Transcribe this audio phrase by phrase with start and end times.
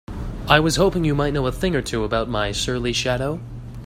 [0.47, 3.39] I was hoping you might know a thing or two about my surly shadow?